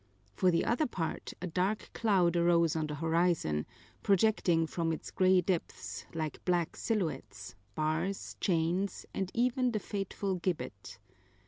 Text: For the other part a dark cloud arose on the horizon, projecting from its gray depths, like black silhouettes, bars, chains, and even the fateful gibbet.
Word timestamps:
For 0.33 0.49
the 0.49 0.65
other 0.65 0.87
part 0.87 1.33
a 1.43 1.45
dark 1.45 1.91
cloud 1.93 2.35
arose 2.35 2.75
on 2.75 2.87
the 2.87 2.95
horizon, 2.95 3.67
projecting 4.01 4.65
from 4.65 4.91
its 4.91 5.11
gray 5.11 5.41
depths, 5.41 6.07
like 6.15 6.43
black 6.43 6.75
silhouettes, 6.75 7.53
bars, 7.75 8.35
chains, 8.41 9.05
and 9.13 9.29
even 9.35 9.71
the 9.73 9.79
fateful 9.79 10.39
gibbet. 10.39 10.97